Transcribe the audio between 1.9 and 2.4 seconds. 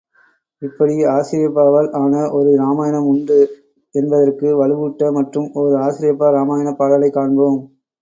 ஆன